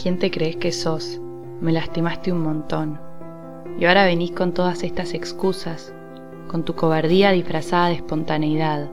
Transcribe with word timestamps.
¿Quién 0.00 0.18
te 0.18 0.30
crees 0.30 0.56
que 0.56 0.72
sos? 0.72 1.20
Me 1.60 1.70
lastimaste 1.72 2.32
un 2.32 2.42
montón. 2.42 3.00
Y 3.78 3.84
ahora 3.84 4.04
venís 4.04 4.32
con 4.32 4.52
todas 4.52 4.82
estas 4.82 5.14
excusas, 5.14 5.94
con 6.48 6.64
tu 6.64 6.74
cobardía 6.74 7.30
disfrazada 7.30 7.88
de 7.88 7.94
espontaneidad, 7.94 8.90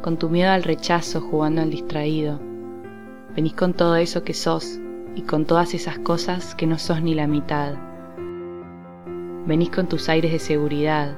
con 0.00 0.16
tu 0.16 0.30
miedo 0.30 0.50
al 0.50 0.62
rechazo 0.62 1.20
jugando 1.20 1.60
al 1.60 1.70
distraído. 1.70 2.40
Venís 3.34 3.52
con 3.54 3.74
todo 3.74 3.96
eso 3.96 4.24
que 4.24 4.34
sos 4.34 4.78
y 5.14 5.22
con 5.22 5.44
todas 5.44 5.74
esas 5.74 5.98
cosas 5.98 6.54
que 6.54 6.66
no 6.66 6.78
sos 6.78 7.02
ni 7.02 7.14
la 7.14 7.26
mitad. 7.26 7.74
Venís 9.46 9.70
con 9.70 9.86
tus 9.88 10.08
aires 10.08 10.32
de 10.32 10.38
seguridad. 10.38 11.16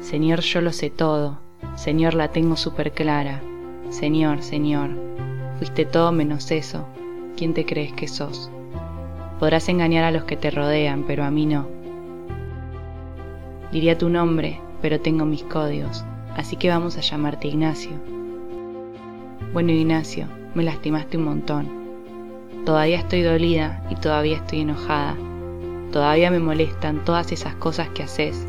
Señor, 0.00 0.40
yo 0.40 0.60
lo 0.60 0.72
sé 0.72 0.90
todo. 0.90 1.38
Señor, 1.76 2.14
la 2.14 2.28
tengo 2.28 2.56
súper 2.56 2.92
clara. 2.92 3.42
Señor, 3.88 4.42
Señor, 4.42 4.90
fuiste 5.58 5.84
todo 5.86 6.12
menos 6.12 6.50
eso. 6.50 6.86
¿Quién 7.36 7.52
te 7.52 7.66
crees 7.66 7.92
que 7.92 8.06
sos? 8.06 8.48
Podrás 9.40 9.68
engañar 9.68 10.04
a 10.04 10.12
los 10.12 10.22
que 10.22 10.36
te 10.36 10.52
rodean, 10.52 11.02
pero 11.04 11.24
a 11.24 11.30
mí 11.32 11.46
no. 11.46 11.66
Diría 13.72 13.98
tu 13.98 14.08
nombre, 14.08 14.60
pero 14.80 15.00
tengo 15.00 15.24
mis 15.24 15.42
códigos, 15.42 16.04
así 16.36 16.54
que 16.54 16.68
vamos 16.68 16.96
a 16.96 17.00
llamarte 17.00 17.48
Ignacio. 17.48 17.90
Bueno, 19.52 19.72
Ignacio, 19.72 20.28
me 20.54 20.62
lastimaste 20.62 21.18
un 21.18 21.24
montón. 21.24 21.68
Todavía 22.64 22.98
estoy 22.98 23.22
dolida 23.22 23.84
y 23.90 23.96
todavía 23.96 24.36
estoy 24.36 24.60
enojada. 24.60 25.16
Todavía 25.90 26.30
me 26.30 26.38
molestan 26.38 27.04
todas 27.04 27.32
esas 27.32 27.56
cosas 27.56 27.88
que 27.88 28.04
haces 28.04 28.46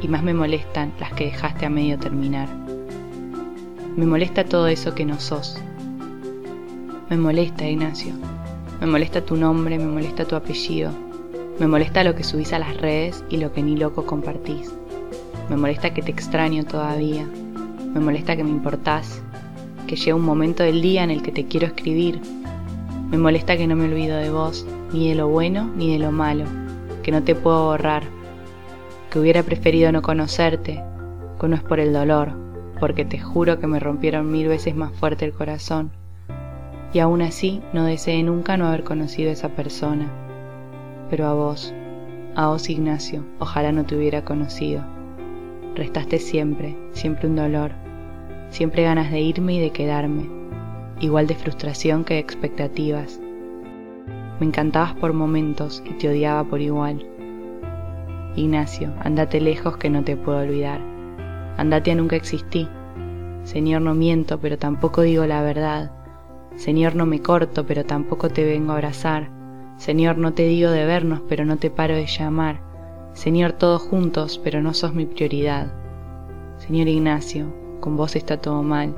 y 0.00 0.06
más 0.06 0.22
me 0.22 0.32
molestan 0.32 0.92
las 1.00 1.12
que 1.12 1.26
dejaste 1.26 1.66
a 1.66 1.70
medio 1.70 1.98
terminar. 1.98 2.48
Me 3.96 4.06
molesta 4.06 4.44
todo 4.44 4.68
eso 4.68 4.94
que 4.94 5.04
no 5.04 5.18
sos. 5.18 5.60
Me 7.10 7.16
molesta, 7.16 7.66
Ignacio. 7.66 8.12
Me 8.82 8.86
molesta 8.86 9.24
tu 9.24 9.34
nombre, 9.34 9.78
me 9.78 9.86
molesta 9.86 10.26
tu 10.26 10.36
apellido. 10.36 10.90
Me 11.58 11.66
molesta 11.66 12.04
lo 12.04 12.14
que 12.14 12.22
subís 12.22 12.52
a 12.52 12.58
las 12.58 12.76
redes 12.76 13.24
y 13.30 13.38
lo 13.38 13.50
que 13.50 13.62
ni 13.62 13.78
loco 13.78 14.04
compartís. 14.04 14.74
Me 15.48 15.56
molesta 15.56 15.94
que 15.94 16.02
te 16.02 16.10
extraño 16.10 16.64
todavía. 16.64 17.26
Me 17.94 18.00
molesta 18.00 18.36
que 18.36 18.44
me 18.44 18.50
importás. 18.50 19.22
Que 19.86 19.96
llega 19.96 20.16
un 20.16 20.24
momento 20.26 20.64
del 20.64 20.82
día 20.82 21.02
en 21.02 21.10
el 21.10 21.22
que 21.22 21.32
te 21.32 21.46
quiero 21.46 21.68
escribir. 21.68 22.20
Me 23.10 23.16
molesta 23.16 23.56
que 23.56 23.66
no 23.66 23.74
me 23.74 23.86
olvido 23.86 24.18
de 24.18 24.28
vos, 24.28 24.66
ni 24.92 25.08
de 25.08 25.14
lo 25.14 25.28
bueno 25.28 25.64
ni 25.76 25.90
de 25.90 26.00
lo 26.00 26.12
malo. 26.12 26.44
Que 27.02 27.10
no 27.10 27.22
te 27.22 27.34
puedo 27.34 27.64
borrar. 27.64 28.02
Que 29.08 29.18
hubiera 29.18 29.42
preferido 29.42 29.90
no 29.92 30.02
conocerte. 30.02 30.84
Que 31.40 31.48
no 31.48 31.56
es 31.56 31.62
por 31.62 31.80
el 31.80 31.94
dolor, 31.94 32.32
porque 32.78 33.06
te 33.06 33.18
juro 33.18 33.58
que 33.58 33.66
me 33.66 33.80
rompieron 33.80 34.30
mil 34.30 34.46
veces 34.46 34.76
más 34.76 34.92
fuerte 34.92 35.24
el 35.24 35.32
corazón 35.32 35.90
y 36.92 37.00
aún 37.00 37.22
así 37.22 37.62
no 37.72 37.84
deseé 37.84 38.22
nunca 38.22 38.56
no 38.56 38.66
haber 38.66 38.84
conocido 38.84 39.30
a 39.30 39.32
esa 39.32 39.50
persona. 39.50 40.08
Pero 41.10 41.26
a 41.26 41.34
vos, 41.34 41.74
a 42.34 42.48
vos 42.48 42.70
Ignacio, 42.70 43.24
ojalá 43.38 43.72
no 43.72 43.84
te 43.84 43.96
hubiera 43.96 44.24
conocido. 44.24 44.84
Restaste 45.74 46.18
siempre, 46.18 46.76
siempre 46.92 47.28
un 47.28 47.36
dolor, 47.36 47.72
siempre 48.50 48.82
ganas 48.82 49.10
de 49.10 49.20
irme 49.20 49.54
y 49.54 49.60
de 49.60 49.70
quedarme, 49.70 50.28
igual 51.00 51.26
de 51.26 51.34
frustración 51.34 52.04
que 52.04 52.14
de 52.14 52.20
expectativas. 52.20 53.20
Me 54.40 54.46
encantabas 54.46 54.94
por 54.94 55.12
momentos 55.12 55.82
y 55.84 55.94
te 55.94 56.08
odiaba 56.08 56.44
por 56.44 56.60
igual. 56.60 57.04
Ignacio, 58.36 58.92
andate 59.00 59.40
lejos 59.40 59.76
que 59.76 59.90
no 59.90 60.04
te 60.04 60.16
puedo 60.16 60.38
olvidar. 60.38 60.80
Andate 61.56 61.90
a 61.90 61.96
nunca 61.96 62.16
existí. 62.16 62.68
Señor, 63.42 63.82
no 63.82 63.94
miento, 63.94 64.38
pero 64.38 64.58
tampoco 64.58 65.02
digo 65.02 65.26
la 65.26 65.42
verdad 65.42 65.90
Señor, 66.58 66.96
no 66.96 67.06
me 67.06 67.22
corto, 67.22 67.64
pero 67.66 67.84
tampoco 67.84 68.30
te 68.30 68.44
vengo 68.44 68.72
a 68.72 68.74
abrazar. 68.74 69.30
Señor, 69.76 70.18
no 70.18 70.34
te 70.34 70.42
digo 70.42 70.72
de 70.72 70.84
vernos, 70.84 71.22
pero 71.28 71.44
no 71.44 71.56
te 71.56 71.70
paro 71.70 71.94
de 71.94 72.06
llamar. 72.06 72.60
Señor, 73.12 73.52
todos 73.52 73.80
juntos, 73.80 74.40
pero 74.42 74.60
no 74.60 74.74
sos 74.74 74.92
mi 74.92 75.06
prioridad. 75.06 75.72
Señor 76.56 76.88
Ignacio, 76.88 77.46
con 77.78 77.96
vos 77.96 78.16
está 78.16 78.38
todo 78.38 78.64
mal. 78.64 78.92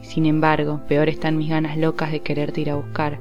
sin 0.00 0.24
embargo, 0.24 0.80
peor 0.88 1.10
están 1.10 1.36
mis 1.36 1.50
ganas 1.50 1.76
locas 1.76 2.10
de 2.12 2.20
quererte 2.20 2.62
ir 2.62 2.70
a 2.70 2.76
buscar. 2.76 3.20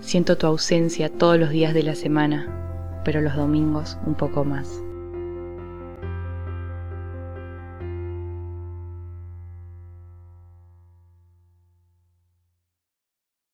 Siento 0.00 0.36
tu 0.36 0.48
ausencia 0.48 1.08
todos 1.08 1.38
los 1.38 1.50
días 1.50 1.74
de 1.74 1.84
la 1.84 1.94
semana, 1.94 3.00
pero 3.04 3.20
los 3.20 3.36
domingos 3.36 3.96
un 4.04 4.14
poco 4.14 4.44
más. 4.44 4.82